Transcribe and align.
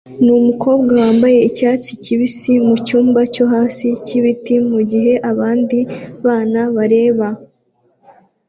numukobwa 0.25 0.91
wambaye 1.03 1.39
icyatsi 1.49 1.91
kibisi 2.03 2.51
mucyumba 2.67 3.21
cyo 3.33 3.45
hasi 3.53 3.87
cyibiti 4.05 4.53
mugihe 4.71 5.13
abandi 5.31 5.77
bana 6.25 6.61
bareba 6.75 7.27